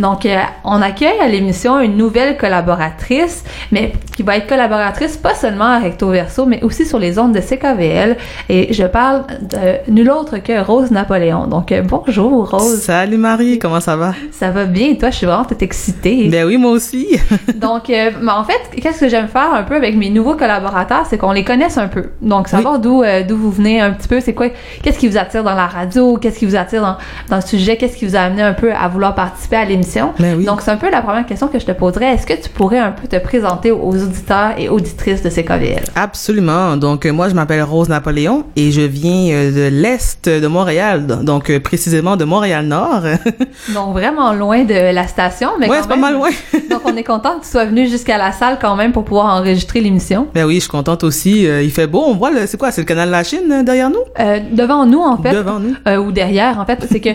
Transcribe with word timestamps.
Donc, 0.00 0.24
euh, 0.24 0.38
on 0.64 0.80
accueille 0.80 1.20
à 1.20 1.28
l'émission 1.28 1.78
une 1.78 1.96
nouvelle 1.96 2.38
collaboratrice, 2.38 3.44
mais 3.70 3.92
qui 4.16 4.22
va 4.22 4.38
être 4.38 4.46
collaboratrice 4.46 5.16
pas 5.16 5.34
seulement 5.34 5.66
à 5.66 5.78
Recto 5.78 6.08
Verso, 6.08 6.46
mais 6.46 6.62
aussi 6.62 6.86
sur 6.86 6.98
les 6.98 7.18
ondes 7.18 7.34
de 7.34 7.40
CKVL. 7.40 8.16
Et 8.48 8.72
je 8.72 8.84
parle 8.84 9.24
de 9.42 9.90
nul 9.90 10.10
autre 10.10 10.38
que 10.38 10.60
Rose 10.60 10.90
Napoléon. 10.90 11.46
Donc, 11.46 11.70
euh, 11.70 11.82
bonjour 11.82 12.50
Rose. 12.50 12.80
Salut 12.80 13.18
Marie, 13.18 13.58
comment 13.58 13.80
ça 13.80 13.96
va? 13.96 14.14
Ça 14.32 14.50
va 14.50 14.64
bien. 14.64 14.88
Et 14.88 14.98
toi, 14.98 15.10
je 15.10 15.16
suis 15.16 15.26
vraiment 15.26 15.46
excitée. 15.60 16.28
Ben 16.28 16.46
oui, 16.46 16.56
moi 16.56 16.70
aussi. 16.70 17.18
Donc, 17.56 17.90
euh, 17.90 18.10
en 18.26 18.44
fait, 18.44 18.80
qu'est-ce 18.80 19.00
que 19.00 19.08
j'aime 19.08 19.28
faire 19.28 19.52
un 19.52 19.64
peu 19.64 19.74
avec 19.74 19.96
mes 19.96 20.08
nouveaux 20.08 20.34
collaborateurs, 20.34 21.04
c'est 21.08 21.18
qu'on 21.18 21.32
les 21.32 21.44
connaisse 21.44 21.76
un 21.76 21.88
peu. 21.88 22.06
Donc, 22.22 22.48
savoir 22.48 22.78
d'où 22.78 23.02
d'où 23.28 23.36
vous 23.36 23.50
venez 23.50 23.80
un 23.80 23.90
petit 23.90 24.08
peu, 24.08 24.20
c'est 24.20 24.32
quoi, 24.32 24.48
qu'est-ce 24.82 24.98
qui 24.98 25.08
vous 25.08 25.18
attire 25.18 25.44
dans 25.44 25.54
la 25.54 25.66
radio, 25.66 26.16
qu'est-ce 26.16 26.38
qui 26.38 26.46
vous 26.46 26.56
attire 26.56 26.80
dans, 26.80 26.96
dans 27.28 27.36
le 27.36 27.42
sujet, 27.42 27.76
qu'est-ce 27.76 27.96
qui 27.96 28.06
vous 28.06 28.16
a 28.16 28.20
amené 28.20 28.42
un 28.42 28.54
peu 28.54 28.72
à 28.72 28.88
vouloir 28.88 29.14
participer 29.14 29.56
à 29.56 29.64
l'émission 29.64 29.89
Ben 30.18 30.44
Donc, 30.44 30.60
c'est 30.62 30.70
un 30.70 30.76
peu 30.76 30.90
la 30.90 31.02
première 31.02 31.26
question 31.26 31.48
que 31.48 31.58
je 31.58 31.66
te 31.66 31.72
poserais. 31.72 32.14
Est-ce 32.14 32.26
que 32.26 32.34
tu 32.34 32.48
pourrais 32.48 32.78
un 32.78 32.92
peu 32.92 33.08
te 33.08 33.16
présenter 33.16 33.70
aux 33.70 33.94
auditeurs 33.94 34.52
et 34.58 34.68
auditrices 34.68 35.22
de 35.22 35.30
CKVL? 35.30 35.84
Absolument. 35.94 36.76
Donc, 36.76 37.06
euh, 37.06 37.12
moi, 37.12 37.28
je 37.28 37.34
m'appelle 37.34 37.62
Rose 37.62 37.88
Napoléon 37.88 38.44
et 38.56 38.70
je 38.70 38.82
viens 38.82 39.32
euh, 39.32 39.70
de 39.70 39.74
l'Est 39.74 40.28
de 40.28 40.46
Montréal, 40.46 41.06
donc 41.22 41.50
euh, 41.50 41.60
précisément 41.60 42.16
de 42.16 42.24
Montréal-Nord. 42.24 43.02
donc, 43.74 43.92
vraiment 43.92 44.32
loin 44.32 44.64
de 44.64 44.92
la 44.92 45.06
station. 45.06 45.50
Mais 45.58 45.68
ouais, 45.68 45.78
c'est 45.82 45.88
pas 45.88 45.96
mal 45.96 46.14
loin. 46.14 46.30
donc, 46.70 46.82
on 46.84 46.96
est 46.96 47.04
content 47.04 47.38
que 47.38 47.44
tu 47.44 47.50
sois 47.50 47.64
venu 47.64 47.88
jusqu'à 47.88 48.18
la 48.18 48.32
salle 48.32 48.58
quand 48.60 48.76
même 48.76 48.92
pour 48.92 49.04
pouvoir 49.04 49.26
enregistrer 49.26 49.80
l'émission. 49.80 50.28
Ben 50.34 50.44
oui, 50.44 50.56
je 50.56 50.60
suis 50.60 50.70
contente 50.70 51.04
aussi. 51.04 51.42
il 51.44 51.70
fait 51.70 51.86
beau. 51.86 52.04
On 52.06 52.14
voit, 52.14 52.30
c'est 52.46 52.58
quoi? 52.58 52.70
C'est 52.70 52.82
le 52.82 52.86
canal 52.86 53.08
de 53.08 53.12
la 53.12 53.24
Chine 53.24 53.62
derrière 53.64 53.90
nous? 53.90 54.04
devant 54.52 54.86
nous, 54.86 55.00
en 55.00 55.16
fait. 55.16 55.32
Devant 55.32 55.58
nous. 55.58 55.74
ou 56.00 56.12
derrière, 56.12 56.58
en 56.58 56.66
fait. 56.66 56.86
C'est 56.90 57.00
que 57.00 57.10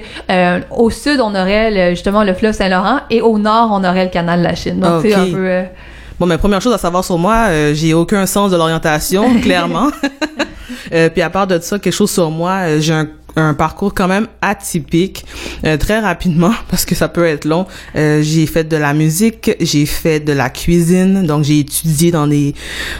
au 0.72 0.89
sud, 0.89 1.20
on 1.22 1.34
aurait 1.36 1.92
justement 1.92 2.23
le 2.23 2.34
fleuve 2.34 2.54
Saint-Laurent 2.66 3.02
et 3.09 3.21
au 3.21 3.38
nord, 3.38 3.69
on 3.71 3.83
aurait 3.83 4.05
le 4.05 4.11
canal 4.11 4.39
de 4.39 4.44
la 4.44 4.55
Chine. 4.55 4.80
Donc, 4.80 5.02
c'est 5.02 5.13
un 5.13 5.25
peu... 5.25 5.47
Euh, 5.47 5.63
bon, 6.19 6.25
mais 6.25 6.38
première 6.38 6.61
chose 6.61 6.73
à 6.73 6.77
savoir 6.77 7.03
sur 7.03 7.17
moi, 7.17 7.47
euh, 7.49 7.73
j'ai 7.73 7.94
aucun 7.94 8.25
sens 8.25 8.52
de 8.52 8.58
l'orientation, 8.58 9.39
clairement. 9.41 9.89
euh, 10.93 11.09
puis 11.09 11.21
à 11.21 11.30
part 11.30 11.47
de 11.47 11.59
ça, 11.59 11.80
quelque 11.80 11.93
chose 11.93 12.11
sur 12.11 12.30
moi, 12.31 12.80
j'ai 12.80 12.93
un 12.93 13.08
un 13.36 13.53
parcours 13.53 13.94
quand 13.94 14.08
même 14.08 14.28
atypique 14.41 15.25
euh, 15.66 15.78
très 15.78 16.00
rapidement 16.00 16.53
parce 16.69 16.86
que 16.86 16.95
ça 16.95 17.08
peut 17.08 17.25
être 17.25 17.45
long. 17.45 17.66
Euh, 17.95 18.22
j'ai 18.22 18.45
fait 18.45 18.64
de 18.64 18.77
la 18.77 18.94
musique, 18.94 19.52
j'ai 19.59 19.86
fait 19.86 20.19
de 20.19 20.33
la 20.33 20.50
cuisine, 20.50 21.25
donc 21.25 21.44
j'ai 21.44 21.59
étudié 21.59 22.11
dans 22.11 22.27
des 22.27 22.53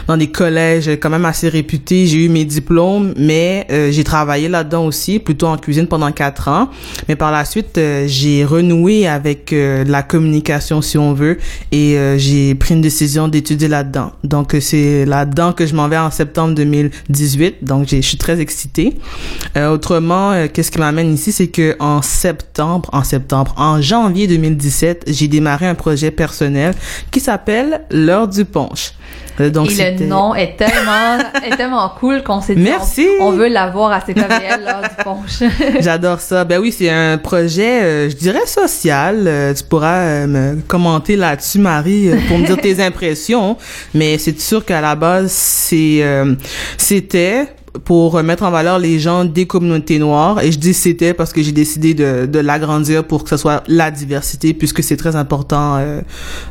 dans 0.06 0.16
des 0.16 0.28
collèges 0.28 0.90
quand 1.00 1.10
même 1.10 1.24
assez 1.24 1.48
réputés. 1.48 2.06
J'ai 2.06 2.24
eu 2.24 2.28
mes 2.28 2.44
diplômes, 2.44 3.14
mais 3.16 3.66
euh, 3.70 3.90
j'ai 3.90 4.04
travaillé 4.04 4.48
là-dedans 4.48 4.84
aussi, 4.86 5.18
plutôt 5.18 5.46
en 5.46 5.56
cuisine 5.56 5.86
pendant 5.86 6.12
quatre 6.12 6.48
ans. 6.48 6.68
Mais 7.08 7.16
par 7.16 7.32
la 7.32 7.44
suite, 7.44 7.80
j'ai 8.06 8.44
renoué 8.44 9.06
avec 9.06 9.52
la 9.52 10.02
communication 10.02 10.82
si 10.82 10.98
on 10.98 11.12
veut 11.12 11.38
et 11.72 11.96
j'ai 12.16 12.54
pris 12.54 12.74
une 12.74 12.80
décision 12.80 13.28
d'étudier 13.28 13.68
là-dedans. 13.68 14.12
Donc 14.24 14.54
c'est 14.60 15.04
là-dedans 15.04 15.52
que 15.52 15.66
je 15.66 15.74
m'en 15.74 15.88
vais 15.88 15.98
en 15.98 16.10
septembre 16.10 16.54
2018. 16.54 17.64
Donc 17.64 17.88
je 17.88 18.00
suis 18.00 18.18
très 18.18 18.40
excitée. 18.40 18.94
autrement 19.56 20.25
euh, 20.32 20.48
qu'est-ce 20.52 20.70
qui 20.70 20.78
m'amène 20.78 21.12
ici, 21.12 21.32
c'est 21.32 21.48
que 21.48 21.76
en 21.80 22.02
septembre, 22.02 22.88
en 22.92 23.04
septembre, 23.04 23.54
en 23.56 23.80
janvier 23.80 24.26
2017, 24.26 25.04
j'ai 25.06 25.28
démarré 25.28 25.66
un 25.66 25.74
projet 25.74 26.10
personnel 26.10 26.74
qui 27.10 27.20
s'appelle 27.20 27.82
l'heure 27.90 28.28
du 28.28 28.44
punch. 28.44 28.92
Euh, 29.40 29.50
donc, 29.50 29.70
Et 29.70 29.98
le 29.98 30.06
nom 30.06 30.34
est 30.34 30.56
tellement, 30.56 31.18
est 31.44 31.56
tellement 31.56 31.88
cool 32.00 32.22
qu'on 32.22 32.40
s'est 32.40 32.54
dit, 32.54 32.62
Merci. 32.62 33.06
On, 33.20 33.32
veut 33.32 33.48
l'avoir 33.48 33.92
à 33.92 34.00
CKVL, 34.00 34.64
l'heure 34.64 34.82
du 34.82 35.04
punch. 35.04 35.50
J'adore 35.80 36.20
ça. 36.20 36.44
Ben 36.44 36.58
oui, 36.58 36.72
c'est 36.72 36.88
un 36.88 37.18
projet, 37.18 37.82
euh, 37.82 38.10
je 38.10 38.16
dirais 38.16 38.46
social. 38.46 39.54
tu 39.56 39.64
pourras 39.64 40.26
me 40.26 40.60
commenter 40.66 41.16
là-dessus, 41.16 41.58
Marie, 41.58 42.10
pour 42.28 42.38
me 42.38 42.46
dire 42.46 42.56
tes 42.62 42.82
impressions. 42.82 43.56
Mais 43.94 44.16
c'est 44.18 44.40
sûr 44.40 44.64
qu'à 44.64 44.80
la 44.80 44.94
base, 44.94 45.32
c'est, 45.32 46.02
c'était 46.78 47.48
pour 47.84 48.22
mettre 48.22 48.42
en 48.44 48.50
valeur 48.50 48.78
les 48.78 48.98
gens 48.98 49.24
des 49.24 49.46
communautés 49.46 49.98
noires. 49.98 50.42
Et 50.42 50.52
je 50.52 50.58
dis 50.58 50.74
c'était 50.74 51.14
parce 51.14 51.32
que 51.32 51.42
j'ai 51.42 51.52
décidé 51.52 51.94
de, 51.94 52.26
de 52.26 52.38
l'agrandir 52.38 53.04
pour 53.04 53.24
que 53.24 53.30
ce 53.30 53.36
soit 53.36 53.62
la 53.68 53.90
diversité, 53.90 54.54
puisque 54.54 54.82
c'est 54.82 54.96
très 54.96 55.16
important 55.16 55.76
euh, 55.76 56.00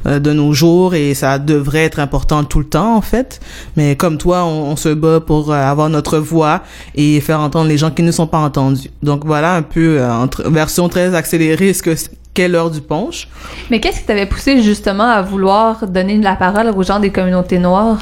euh, 0.05 0.19
de 0.19 0.33
nos 0.33 0.53
jours 0.53 0.95
et 0.95 1.13
ça 1.13 1.39
devrait 1.39 1.83
être 1.83 1.99
important 1.99 2.43
tout 2.43 2.59
le 2.59 2.65
temps 2.65 2.95
en 2.95 3.01
fait. 3.01 3.39
Mais 3.75 3.95
comme 3.95 4.17
toi, 4.17 4.45
on, 4.45 4.75
se 4.75 4.89
bat 4.89 5.21
pour 5.21 5.51
euh, 5.51 5.55
avoir 5.55 5.89
notre 5.89 6.17
voix 6.17 6.61
et 6.95 7.21
faire 7.21 7.39
entendre 7.39 7.69
les 7.69 7.77
gens 7.77 7.91
qui 7.91 8.03
ne 8.03 8.11
sont 8.11 8.27
pas 8.27 8.39
entendus. 8.39 8.89
Donc 9.03 9.25
voilà 9.25 9.55
un 9.55 9.61
peu 9.61 10.03
en 10.03 10.27
version 10.49 10.89
très 10.89 11.15
accélérée 11.15 11.73
ce 11.73 11.81
que 11.81 11.95
quelle 12.33 12.55
heure 12.55 12.69
du 12.69 12.81
punch. 12.81 13.29
Mais 13.71 13.79
qu'est-ce 13.79 14.01
qui 14.01 14.05
t'avait 14.05 14.25
poussé 14.25 14.61
justement 14.61 15.05
à 15.09 15.21
vouloir 15.21 15.87
donner 15.87 16.17
la 16.17 16.35
parole 16.35 16.67
aux 16.75 16.83
gens 16.83 16.99
des 16.99 17.09
communautés 17.09 17.59
noires? 17.59 17.99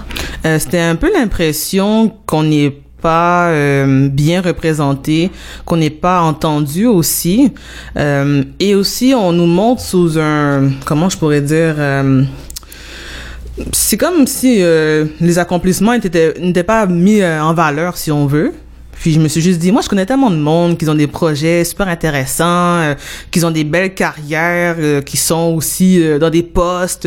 C'était 0.58 0.80
un 0.80 0.96
peu 0.96 1.14
l'impression 1.14 2.12
qu'on 2.26 2.50
est 2.52 2.83
pas 3.04 3.50
euh, 3.50 4.08
bien 4.08 4.42
représenté, 4.42 5.30
qu'on 5.66 5.78
n'est 5.78 5.90
pas 5.90 6.22
entendu 6.22 6.88
aussi. 6.88 7.52
Euh, 7.98 8.44
et 8.60 8.74
aussi, 8.74 9.14
on 9.16 9.34
nous 9.34 9.46
montre 9.46 9.82
sous 9.82 10.18
un, 10.18 10.72
comment 10.86 11.10
je 11.10 11.18
pourrais 11.18 11.42
dire, 11.42 11.76
euh, 11.78 12.24
c'est 13.72 13.98
comme 13.98 14.26
si 14.26 14.64
les 14.64 15.38
accomplissements 15.38 15.94
n'étaient 15.94 16.64
pas 16.64 16.88
mis 16.88 17.24
en 17.24 17.54
valeur, 17.54 17.98
si 17.98 18.12
on 18.12 18.26
veut. 18.26 18.54
Puis 19.04 19.12
je 19.12 19.20
me 19.20 19.28
suis 19.28 19.42
juste 19.42 19.60
dit, 19.60 19.74
moi 19.74 19.82
je 19.82 19.90
connais 19.90 20.06
tellement 20.06 20.30
de 20.30 20.38
monde 20.38 20.78
qui 20.78 20.88
ont 20.88 20.96
des 20.96 21.08
projets 21.08 21.66
super 21.66 21.90
intéressants, 21.90 22.78
euh, 22.78 22.96
qui 23.32 23.44
ont 23.44 23.52
des 23.52 23.66
belles 23.66 23.94
carrières, 23.94 24.78
euh, 24.80 25.02
qui 25.02 25.18
sont 25.18 25.56
aussi 25.58 26.02
euh, 26.02 26.20
dans 26.20 26.30
des 26.30 26.42
postes 26.42 27.06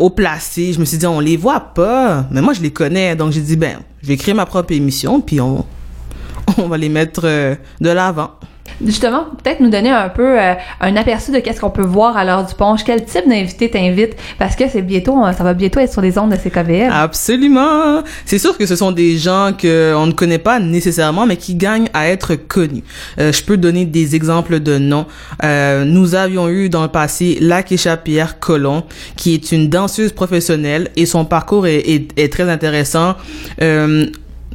haut 0.00 0.08
placés. 0.08 0.72
Je 0.72 0.80
me 0.80 0.86
suis 0.86 0.96
dit, 0.96 1.06
on 1.06 1.20
les 1.20 1.36
voit 1.36 1.60
pas, 1.60 2.26
mais 2.30 2.40
moi 2.40 2.54
je 2.54 2.62
les 2.62 2.70
connais. 2.70 3.14
Donc 3.16 3.32
j'ai 3.32 3.42
dit, 3.42 3.56
ben, 3.56 3.80
je 4.02 4.08
vais 4.08 4.16
créer 4.16 4.32
ma 4.32 4.46
propre 4.46 4.72
émission, 4.72 5.20
puis 5.20 5.42
on, 5.42 5.66
on 6.56 6.68
va 6.68 6.78
les 6.78 6.88
mettre 6.88 7.20
de 7.20 7.90
l'avant 7.90 8.30
justement, 8.84 9.26
peut-être 9.42 9.60
nous 9.60 9.70
donner 9.70 9.90
un 9.90 10.08
peu 10.08 10.40
euh, 10.40 10.54
un 10.80 10.96
aperçu 10.96 11.30
de 11.30 11.38
qu'est-ce 11.38 11.60
qu'on 11.60 11.70
peut 11.70 11.84
voir 11.84 12.16
à 12.16 12.24
l'heure 12.24 12.46
du 12.46 12.54
punch. 12.54 12.84
Quel 12.84 13.04
type 13.04 13.28
d'invité 13.28 13.70
t'invite? 13.70 14.14
Parce 14.38 14.56
que 14.56 14.64
c'est 14.68 14.82
bientôt, 14.82 15.22
euh, 15.24 15.32
ça 15.32 15.44
va 15.44 15.54
bientôt 15.54 15.80
être 15.80 15.92
sur 15.92 16.00
les 16.00 16.18
ondes 16.18 16.30
de 16.30 16.36
CKVL. 16.36 16.90
Absolument! 16.92 18.02
C'est 18.24 18.38
sûr 18.38 18.56
que 18.56 18.66
ce 18.66 18.76
sont 18.76 18.92
des 18.92 19.16
gens 19.18 19.52
qu'on 19.52 20.06
ne 20.06 20.12
connaît 20.12 20.38
pas 20.38 20.60
nécessairement, 20.60 21.26
mais 21.26 21.36
qui 21.36 21.54
gagnent 21.54 21.88
à 21.94 22.08
être 22.08 22.34
connus. 22.34 22.84
Euh, 23.18 23.32
je 23.32 23.42
peux 23.44 23.56
donner 23.56 23.84
des 23.84 24.16
exemples 24.16 24.60
de 24.60 24.78
noms. 24.78 25.06
nous 25.42 26.14
avions 26.14 26.48
eu 26.48 26.68
dans 26.68 26.82
le 26.82 26.88
passé 26.88 27.38
Lakesha 27.40 27.96
Pierre 27.96 28.38
Colomb, 28.38 28.84
qui 29.16 29.34
est 29.34 29.52
une 29.52 29.68
danseuse 29.68 30.12
professionnelle 30.12 30.90
et 30.96 31.06
son 31.06 31.24
parcours 31.24 31.66
est, 31.66 31.80
est, 31.88 32.18
est 32.18 32.32
très 32.32 32.48
intéressant 32.48 33.14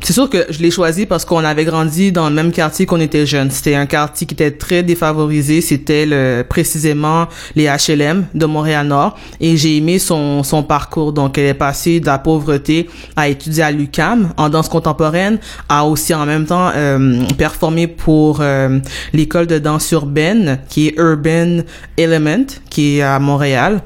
c'est 0.02 0.14
sûr 0.14 0.30
que 0.30 0.46
je 0.50 0.60
l'ai 0.60 0.72
choisi 0.72 1.06
parce 1.06 1.26
qu'on 1.26 1.44
avait 1.44 1.66
grandi 1.66 2.12
dans 2.12 2.30
le 2.30 2.36
même 2.36 2.52
quartier 2.52 2.86
qu'on 2.86 3.00
était 3.00 3.26
jeunes. 3.26 3.52
C'était 3.52 3.76
un 3.76 3.86
quartier 3.86 4.26
qui 4.26 4.34
était 4.34 4.52
très 4.52 4.82
défavorisé. 4.82 5.62
C'était 5.62 6.06
le, 6.06 6.44
précisément 6.48 7.28
les 7.56 7.66
HLM 7.66 8.26
de 8.34 8.46
Montréal-Nord. 8.46 9.18
Et 9.40 9.58
j'ai 9.58 9.78
aimé 9.78 10.00
son, 10.00 10.44
son 10.44 10.64
parcours. 10.64 11.12
Donc, 11.14 11.38
elle 11.38 11.48
est 11.48 11.54
passée 11.54 12.00
de 12.00 12.06
la 12.06 12.18
pauvreté 12.18 12.90
à 13.16 13.28
étudier 13.28 13.64
à 13.64 13.72
l'UCAM 13.72 14.34
en 14.38 14.50
danse 14.50 14.70
contemporaine, 14.70 15.40
à 15.68 15.86
aussi 15.86 16.14
en 16.14 16.26
même 16.26 16.46
temps 16.46 16.72
euh, 16.76 17.24
performer 17.38 17.88
pour 17.88 18.40
euh, 18.42 18.80
l'école 19.14 19.48
de 19.48 19.60
danse 19.60 19.92
urbaine 19.92 20.60
qui 20.70 20.88
est 20.88 20.96
Urban 20.98 21.64
Element, 21.98 22.46
qui 22.70 22.98
est 22.98 23.02
à 23.02 23.20
Montréal. 23.20 23.82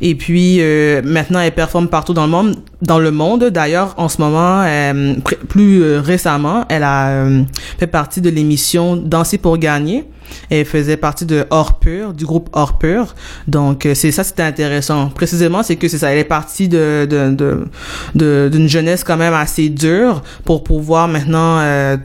Et 0.00 0.14
puis, 0.14 0.58
euh, 0.60 1.02
maintenant, 1.04 1.40
elle 1.40 1.52
performe 1.52 1.88
partout 1.88 2.14
dans 2.14 2.24
le 2.24 2.30
monde. 2.30 2.56
Dans 2.80 3.00
le 3.00 3.10
monde, 3.10 3.44
d'ailleurs, 3.44 3.94
en 3.96 4.08
ce 4.08 4.20
moment, 4.20 4.62
euh, 4.62 5.14
plus 5.48 5.82
euh, 5.82 6.00
récemment, 6.00 6.64
elle 6.68 6.84
a 6.84 7.08
euh, 7.08 7.42
fait 7.78 7.88
partie 7.88 8.20
de 8.20 8.30
l'émission 8.30 8.94
Danser 8.94 9.38
pour 9.38 9.58
gagner. 9.58 10.04
Elle 10.48 10.64
faisait 10.64 10.96
partie 10.96 11.26
de 11.26 11.44
Hors 11.50 11.80
Pur, 11.80 12.12
du 12.12 12.24
groupe 12.24 12.48
Hors 12.52 12.78
Pur. 12.78 13.16
Donc, 13.48 13.84
euh, 13.84 13.94
c'est 13.94 14.12
ça, 14.12 14.22
c'était 14.22 14.44
intéressant. 14.44 15.08
Précisément, 15.08 15.64
c'est 15.64 15.74
que 15.76 15.88
c'est 15.88 15.98
ça. 15.98 16.12
Elle 16.12 16.18
est 16.18 16.24
partie 16.24 16.68
de, 16.68 17.06
de, 17.10 17.66
de, 18.14 18.48
d'une 18.48 18.68
jeunesse 18.68 19.02
quand 19.02 19.16
même 19.16 19.34
assez 19.34 19.70
dure 19.70 20.22
pour 20.44 20.62
pouvoir 20.62 21.08
maintenant, 21.08 21.58
euh, 21.58 21.96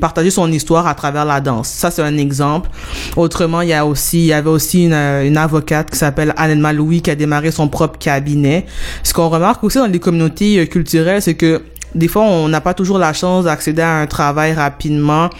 partager 0.00 0.30
son 0.30 0.50
histoire 0.50 0.86
à 0.86 0.94
travers 0.94 1.24
la 1.24 1.40
danse. 1.40 1.68
Ça, 1.68 1.90
c'est 1.90 2.02
un 2.02 2.16
exemple. 2.16 2.70
Autrement, 3.16 3.60
il 3.60 3.68
y 3.68 3.72
a 3.72 3.86
aussi, 3.86 4.18
il 4.18 4.26
y 4.26 4.32
avait 4.32 4.50
aussi 4.50 4.84
une, 4.84 4.94
une 4.94 5.36
avocate 5.36 5.90
qui 5.90 5.98
s'appelle 5.98 6.34
Anne 6.36 6.60
Louis 6.72 7.02
qui 7.02 7.10
a 7.10 7.14
démarré 7.14 7.50
son 7.50 7.68
propre 7.68 7.98
cabinet. 7.98 8.66
Ce 9.02 9.12
qu'on 9.12 9.28
remarque 9.28 9.62
aussi 9.64 9.78
dans 9.78 9.86
les 9.86 10.00
communautés 10.00 10.66
culturelles, 10.68 11.22
c'est 11.22 11.34
que 11.34 11.62
des 11.96 12.08
fois, 12.08 12.22
on 12.22 12.48
n'a 12.48 12.60
pas 12.60 12.74
toujours 12.74 12.98
la 12.98 13.12
chance 13.12 13.44
d'accéder 13.44 13.80
à 13.80 14.00
un 14.00 14.06
travail 14.06 14.52
rapidement. 14.52 15.30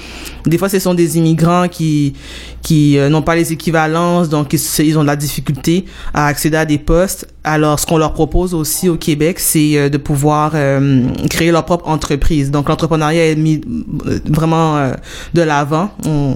Des 0.46 0.56
fois, 0.56 0.68
ce 0.68 0.78
sont 0.78 0.94
des 0.94 1.18
immigrants 1.18 1.68
qui 1.68 2.14
qui 2.62 2.98
euh, 2.98 3.08
n'ont 3.08 3.22
pas 3.22 3.36
les 3.36 3.52
équivalences, 3.52 4.28
donc 4.28 4.52
ils, 4.52 4.98
ont 4.98 5.02
de 5.02 5.06
la 5.06 5.14
difficulté 5.14 5.84
à 6.12 6.26
accéder 6.26 6.56
à 6.56 6.64
des 6.64 6.78
postes. 6.78 7.28
Alors, 7.48 7.78
ce 7.78 7.86
qu'on 7.86 7.96
leur 7.96 8.12
propose 8.12 8.54
aussi 8.54 8.88
au 8.88 8.96
Québec, 8.96 9.38
c'est 9.38 9.78
euh, 9.78 9.88
de 9.88 9.98
pouvoir 9.98 10.50
euh, 10.56 11.06
créer 11.30 11.52
leur 11.52 11.64
propre 11.64 11.88
entreprise. 11.88 12.50
Donc, 12.50 12.68
l'entrepreneuriat 12.68 13.30
est 13.30 13.36
mis 13.36 13.60
euh, 14.06 14.18
vraiment 14.28 14.76
euh, 14.76 14.94
de 15.32 15.42
l'avant. 15.42 15.90
On, 16.04 16.34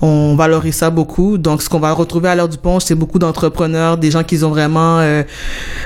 on 0.00 0.34
valorise 0.34 0.76
ça 0.76 0.88
beaucoup. 0.88 1.36
Donc, 1.36 1.60
ce 1.60 1.68
qu'on 1.68 1.78
va 1.78 1.92
retrouver 1.92 2.30
à 2.30 2.34
l'heure 2.34 2.48
du 2.48 2.56
pont, 2.56 2.80
c'est 2.80 2.94
beaucoup 2.94 3.18
d'entrepreneurs, 3.18 3.98
des 3.98 4.10
gens 4.10 4.22
qui 4.24 4.42
ont 4.42 4.48
vraiment, 4.48 4.98
euh, 4.98 5.22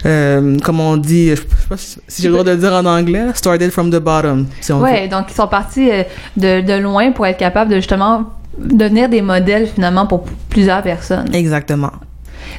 euh, 0.06 0.56
comment 0.62 0.90
on 0.90 0.96
dit, 0.96 1.30
je 1.30 1.34
sais 1.34 1.42
pas 1.68 1.76
si 1.76 2.22
j'ai 2.22 2.28
le 2.28 2.34
droit 2.34 2.44
de 2.44 2.52
le 2.52 2.56
dire 2.58 2.72
en 2.72 2.86
anglais, 2.86 3.26
started 3.34 3.72
from 3.72 3.90
the 3.90 3.98
bottom. 3.98 4.46
Si 4.60 4.72
on 4.72 4.78
veut. 4.78 4.84
Ouais, 4.84 5.08
donc 5.08 5.24
ils 5.30 5.34
sont 5.34 5.48
partis 5.48 5.90
de, 6.36 6.60
de 6.60 6.80
loin 6.80 7.10
pour 7.10 7.26
être 7.26 7.38
capables 7.38 7.72
de 7.72 7.76
justement 7.76 8.26
devenir 8.56 9.08
des 9.08 9.20
modèles 9.20 9.66
finalement 9.66 10.06
pour 10.06 10.22
plusieurs 10.48 10.82
personnes. 10.82 11.34
Exactement. 11.34 11.90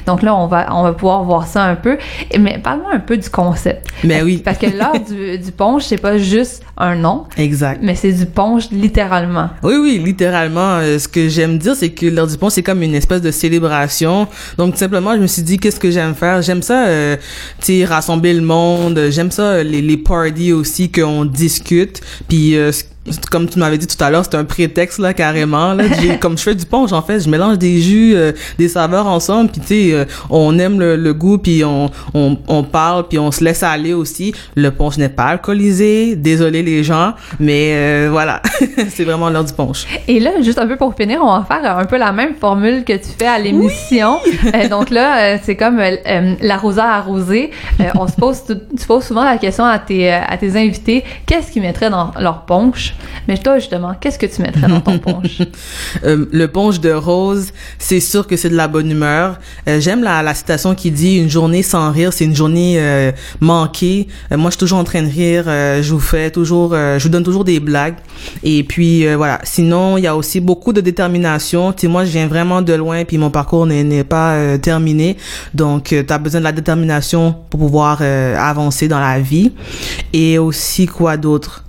Donc 0.06 0.22
là, 0.22 0.34
on 0.34 0.46
va, 0.46 0.66
on 0.74 0.82
va 0.82 0.92
pouvoir 0.92 1.24
voir 1.24 1.46
ça 1.46 1.64
un 1.64 1.76
peu. 1.76 1.98
Mais 2.38 2.58
parle-moi 2.62 2.90
un 2.94 3.00
peu 3.00 3.16
du 3.16 3.28
concept. 3.30 3.86
Mais 4.04 4.22
oui. 4.22 4.42
Parce 4.44 4.58
que 4.58 4.66
l'heure 4.66 4.94
du, 5.06 5.38
du 5.38 5.52
punch, 5.52 5.84
c'est 5.84 5.96
pas 5.98 6.18
juste 6.18 6.62
un 6.76 6.94
nom, 6.96 7.24
Exact. 7.36 7.80
mais 7.82 7.94
c'est 7.94 8.12
du 8.12 8.26
punch 8.26 8.70
littéralement. 8.70 9.50
Oui, 9.62 9.74
oui, 9.80 10.00
littéralement. 10.04 10.76
euh, 10.78 10.98
ce 10.98 11.06
que 11.08 11.28
j'aime 11.28 11.58
dire, 11.58 11.74
c'est 11.76 11.90
que 11.90 12.06
l'heure 12.06 12.26
du 12.26 12.36
pont, 12.36 12.50
c'est 12.50 12.62
comme 12.62 12.82
une 12.82 12.94
espèce 12.94 13.20
de 13.22 13.30
célébration. 13.30 14.26
Donc, 14.58 14.72
tout 14.74 14.78
simplement, 14.78 15.14
je 15.14 15.20
me 15.20 15.26
suis 15.26 15.42
dit, 15.42 15.58
qu'est-ce 15.58 15.78
que 15.80 15.90
j'aime 15.90 16.14
faire? 16.14 16.42
J'aime 16.42 16.62
ça, 16.62 16.86
euh, 16.86 17.16
tu 17.60 17.78
sais, 17.80 17.84
rassembler 17.84 18.34
le 18.34 18.40
monde. 18.42 18.98
J'aime 19.10 19.30
ça, 19.30 19.42
euh, 19.42 19.62
les, 19.62 19.82
les 19.82 19.96
parties 19.96 20.52
aussi, 20.52 20.90
qu'on 20.90 21.24
discute. 21.24 22.00
Puis, 22.28 22.56
euh, 22.56 22.70
comme 23.30 23.48
tu 23.48 23.58
m'avais 23.58 23.78
dit 23.78 23.86
tout 23.86 24.02
à 24.02 24.10
l'heure, 24.10 24.24
c'est 24.24 24.36
un 24.36 24.44
prétexte, 24.44 24.98
là, 24.98 25.12
carrément. 25.12 25.74
Là, 25.74 25.84
comme 26.20 26.38
je 26.38 26.42
fais 26.44 26.54
du 26.54 26.64
punch, 26.66 26.92
en 26.92 27.02
fait, 27.02 27.20
je 27.20 27.28
mélange 27.28 27.58
des 27.58 27.80
jus, 27.80 28.14
euh, 28.14 28.32
des 28.58 28.68
saveurs 28.68 29.06
ensemble. 29.06 29.50
Puis, 29.50 29.60
tu 29.60 29.66
sais, 29.66 29.92
euh, 29.92 30.04
on 30.30 30.56
aime 30.58 30.78
le, 30.78 30.96
le 30.96 31.12
goût, 31.14 31.38
puis 31.38 31.64
on, 31.64 31.90
on, 32.14 32.38
on 32.46 32.62
parle, 32.62 33.08
puis 33.08 33.18
on 33.18 33.32
se 33.32 33.42
laisse 33.42 33.62
aller 33.64 33.92
aussi. 33.92 34.32
Le 34.54 34.70
punch 34.70 34.98
n'est 34.98 35.08
pas 35.08 35.24
alcoolisé. 35.24 36.14
Désolé 36.16 36.62
les 36.62 36.84
gens, 36.84 37.14
mais 37.40 37.72
euh, 37.74 38.08
voilà, 38.10 38.40
c'est 38.90 39.04
vraiment 39.04 39.30
l'heure 39.30 39.44
du 39.44 39.52
punch. 39.52 39.84
Et 40.06 40.20
là, 40.20 40.30
juste 40.40 40.58
un 40.58 40.66
peu 40.66 40.76
pour 40.76 40.94
finir, 40.94 41.20
on 41.22 41.32
va 41.38 41.44
faire 41.46 41.76
un 41.78 41.84
peu 41.86 41.96
la 41.98 42.12
même 42.12 42.34
formule 42.40 42.84
que 42.84 42.92
tu 42.92 43.08
fais 43.18 43.26
à 43.26 43.38
l'émission. 43.38 44.18
Euh, 44.54 44.68
donc 44.68 44.90
là, 44.90 45.34
euh, 45.34 45.38
c'est 45.42 45.56
comme 45.56 45.78
euh, 45.78 46.34
l'arroseur 46.42 46.84
arrosé. 46.84 47.50
Euh, 47.80 47.84
on 47.94 48.06
se 48.08 48.12
pose, 48.14 48.44
tout- 48.44 48.60
tu 48.78 48.86
poses 48.86 49.04
souvent 49.04 49.24
la 49.24 49.38
question 49.38 49.64
à 49.64 49.78
tes, 49.78 50.10
à 50.10 50.36
tes 50.36 50.56
invités, 50.56 51.04
qu'est-ce 51.26 51.50
qu'ils 51.52 51.62
mettraient 51.62 51.88
dans 51.90 52.10
leur 52.20 52.44
punch? 52.44 52.91
Mais 53.28 53.38
toi, 53.38 53.58
justement, 53.58 53.94
qu'est-ce 54.00 54.18
que 54.18 54.26
tu 54.26 54.42
mettrais 54.42 54.68
dans 54.68 54.80
ton 54.80 54.98
punch? 54.98 55.42
Euh, 56.04 56.26
le 56.32 56.48
punch 56.48 56.80
de 56.80 56.90
rose, 56.90 57.52
c'est 57.78 58.00
sûr 58.00 58.26
que 58.26 58.36
c'est 58.36 58.48
de 58.48 58.56
la 58.56 58.66
bonne 58.66 58.90
humeur. 58.90 59.38
Euh, 59.68 59.80
J'aime 59.80 60.02
la, 60.02 60.34
citation 60.34 60.74
qui 60.74 60.90
dit 60.90 61.18
une 61.18 61.28
journée 61.28 61.62
sans 61.62 61.90
rire, 61.92 62.12
c'est 62.12 62.24
une 62.24 62.34
journée 62.34 62.76
euh, 62.78 63.12
manquée. 63.40 64.08
Moi, 64.30 64.46
je 64.46 64.52
suis 64.52 64.58
toujours 64.58 64.78
en 64.78 64.84
train 64.84 65.02
de 65.02 65.08
rire. 65.08 65.44
je 65.46 65.92
vous 65.92 66.00
fais 66.00 66.30
toujours, 66.30 66.72
je 66.72 67.02
vous 67.02 67.08
donne 67.08 67.22
toujours 67.22 67.44
des 67.44 67.60
blagues. 67.60 67.96
Et 68.42 68.64
puis 68.64 69.06
voilà. 69.14 69.40
Sinon, 69.44 69.98
il 69.98 70.04
y 70.04 70.06
a 70.06 70.16
aussi 70.16 70.40
beaucoup 70.40 70.72
de 70.72 70.80
détermination. 70.80 71.72
Tu 71.72 71.82
sais, 71.82 71.88
moi, 71.88 72.04
je 72.04 72.10
viens 72.10 72.26
vraiment 72.26 72.62
de 72.62 72.72
loin, 72.72 73.04
puis 73.04 73.18
mon 73.18 73.30
parcours 73.30 73.66
n'est 73.66 74.04
pas 74.04 74.58
terminé. 74.58 75.16
Donc, 75.54 75.84
tu 75.84 76.04
as 76.08 76.18
besoin 76.18 76.40
de 76.40 76.44
la 76.44 76.52
détermination 76.52 77.36
pour 77.50 77.60
pouvoir 77.60 78.02
avancer 78.02 78.88
dans 78.88 79.00
la 79.00 79.20
vie. 79.20 79.52
Et 80.12 80.38
aussi 80.38 80.86
quoi 80.86 81.16
d'autre? 81.16 81.64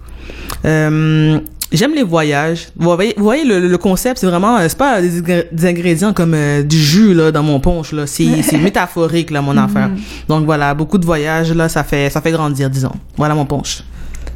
Euh, 0.65 1.39
J'aime 1.71 1.95
les 1.95 2.03
voyages. 2.03 2.67
Vous 2.77 2.93
voyez, 2.93 3.15
vous 3.17 3.23
voyez 3.23 3.43
le, 3.45 3.67
le 3.67 3.77
concept, 3.79 4.19
c'est 4.19 4.27
vraiment, 4.27 4.57
euh, 4.57 4.65
c'est 4.69 4.77
pas 4.77 5.01
des, 5.01 5.19
ingré- 5.23 5.47
des 5.51 5.65
ingrédients 5.65 6.13
comme 6.13 6.35
euh, 6.35 6.61
du 6.61 6.77
jus 6.77 7.15
là 7.15 7.31
dans 7.31 7.41
mon 7.41 7.59
punch 7.59 7.93
là. 7.93 8.05
C'est 8.05 8.43
c'est 8.43 8.59
métaphorique 8.59 9.31
là 9.31 9.41
mon 9.41 9.57
affaire. 9.65 9.89
Donc 10.27 10.45
voilà, 10.45 10.75
beaucoup 10.75 10.99
de 10.99 11.05
voyages 11.05 11.51
là, 11.51 11.69
ça 11.69 11.83
fait 11.83 12.11
ça 12.11 12.21
fait 12.21 12.29
grandir 12.31 12.69
disons. 12.69 12.91
Voilà 13.17 13.33
mon 13.33 13.45
punch. 13.47 13.83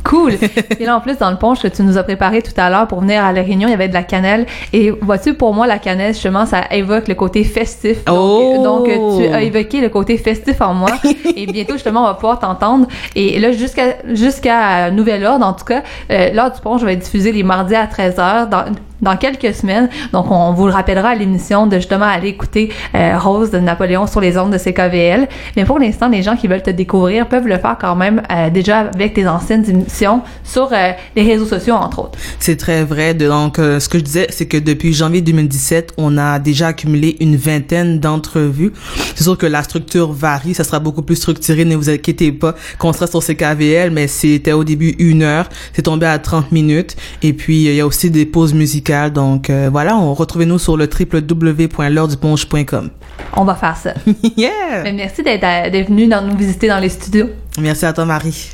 Cool. 0.07 0.33
Et 0.80 0.86
là, 0.86 0.95
en 0.95 1.01
plus, 1.01 1.18
dans 1.18 1.30
le 1.30 1.38
punch 1.38 1.62
que 1.62 1.68
tu 1.68 1.83
nous 1.83 1.98
as 1.98 2.04
préparé 2.04 2.42
tout 2.42 2.54
à 2.57 2.69
l'heure 2.69 2.88
pour 2.88 3.01
venir 3.01 3.24
à 3.24 3.33
la 3.33 3.42
réunion, 3.42 3.68
il 3.68 3.71
y 3.71 3.74
avait 3.74 3.89
de 3.89 3.94
la 3.94 4.04
cannelle. 4.04 4.45
Et 4.71 4.89
vois-tu, 4.89 5.33
pour 5.33 5.54
moi, 5.54 5.68
la 5.68 5.80
cannelle, 5.80 6.13
justement, 6.13 6.45
ça 6.45 6.63
évoque 6.71 7.07
le 7.07 7.15
côté 7.15 7.44
festif. 7.44 8.06
Donc, 8.06 8.18
Oh! 8.18 8.63
donc, 8.63 8.89
euh, 8.89 9.18
tu 9.18 9.33
as 9.33 9.42
évoqué 9.44 9.81
le 9.81 9.89
côté 9.89 10.18
festif 10.18 10.62
en 10.62 10.74
moi. 10.74 10.92
et 11.36 11.45
bientôt, 11.45 11.74
justement, 11.74 12.01
on 12.01 12.07
va 12.07 12.13
pouvoir 12.13 12.39
t'entendre. 12.39 12.88
Et 13.15 13.39
là, 13.39 13.51
jusqu'à 13.51 13.98
jusqu'à 14.13 14.92
nouvel 14.92 15.25
ordre, 15.25 15.45
en 15.45 15.54
tout 15.54 15.65
cas, 15.65 15.83
euh, 16.12 16.31
l'heure 16.31 16.51
du 16.51 16.62
punch 16.62 16.81
va 16.81 16.94
être 16.94 17.00
diffusée 17.00 17.31
les 17.31 17.44
mardis 17.44 17.75
à 17.75 17.86
13h 17.86 18.50
dans, 18.50 18.65
dans 19.02 19.18
quelques 19.18 19.54
semaines. 19.54 19.90
Donc, 20.14 20.32
on 20.32 20.54
vous 20.54 20.68
le 20.68 20.74
rappellera 20.74 21.10
à 21.10 21.16
l'émission 21.16 21.68
de 21.68 21.78
justement 21.78 22.06
aller 22.06 22.30
écouter 22.30 22.72
euh, 22.96 23.18
Rose 23.18 23.52
de 23.52 23.60
Napoléon 23.60 24.08
sur 24.08 24.22
les 24.22 24.38
ondes 24.38 24.52
de 24.52 24.58
CKVL. 24.58 25.28
Mais 25.56 25.66
pour 25.66 25.80
l'instant, 25.80 26.10
les 26.10 26.24
gens 26.24 26.36
qui 26.36 26.48
veulent 26.48 26.64
te 26.64 26.70
découvrir 26.70 27.28
peuvent 27.28 27.48
le 27.48 27.58
faire 27.58 27.78
quand 27.80 27.96
même 27.96 28.22
euh, 28.32 28.50
déjà 28.50 28.80
avec 28.80 29.14
tes 29.14 29.28
anciennes 29.28 29.70
émissions 29.70 30.22
sur 30.44 30.70
euh, 30.72 30.92
les 31.16 31.24
réseaux 31.24 31.46
sociaux, 31.46 31.76
entre 31.76 32.00
autres. 32.00 32.20
C'est 32.40 32.58
très 32.58 32.84
vrai. 32.84 33.14
Donc, 33.14 33.60
euh, 33.60 33.80
ce 33.80 33.90
que 33.90 33.98
je 33.98 34.04
disais, 34.04 34.28
c'est 34.30 34.48
que 34.48 34.58
depuis 34.58 34.94
janvier 34.94 35.22
2017, 35.22 35.94
on 35.98 36.18
a 36.18 36.40
déjà 36.40 36.68
accumulé 36.68 37.18
une 37.20 37.36
vingtaine 37.36 38.00
d'entrevues. 38.00 38.74
C'est 39.16 39.24
sûr 39.24 39.38
que 39.38 39.46
la 39.46 39.64
structure 39.64 40.12
varie, 40.12 40.54
ça 40.54 40.64
sera 40.64 40.80
beaucoup 40.80 41.02
plus 41.02 41.16
structuré, 41.16 41.66
ne 41.66 41.76
vous 41.76 41.90
inquiétez 41.90 42.32
pas. 42.32 42.56
Qu'on 42.80 42.94
sera 42.94 43.08
sur 43.08 43.24
CKVL, 43.24 43.92
mais 43.92 44.08
c'était 44.08 44.54
au 44.54 44.64
début 44.64 44.96
une 45.00 45.24
heure, 45.24 45.50
c'est 45.74 45.84
tombé 45.84 46.06
à 46.06 46.18
30 46.20 46.52
minutes. 46.52 46.96
Et 47.22 47.34
puis, 47.34 47.66
il 47.66 47.76
y 47.76 47.82
a 47.82 47.86
aussi 47.86 48.10
des 48.10 48.26
pauses 48.26 48.54
musicales. 48.54 48.87
Donc, 49.13 49.50
euh, 49.50 49.69
voilà, 49.72 49.98
on 49.98 50.13
retrouvez-nous 50.13 50.60
sur 50.60 50.78
le 50.78 50.88
www.l'heure-du-ponche.com. 50.88 52.89
On 53.36 53.44
va 53.44 53.56
faire 53.56 53.75
ça. 53.75 53.95
yeah! 54.38 54.84
Mais 54.84 54.94
merci 54.94 55.24
d'être 55.24 55.42
d'être 55.72 55.89
venu 55.89 56.07
dans, 56.07 56.22
nous 56.22 56.38
visiter 56.38 56.69
dans 56.69 56.80
les 56.80 56.88
studios. 56.89 57.30
Merci 57.60 57.86
à 57.86 57.92
toi, 57.94 58.06
Marie. 58.06 58.51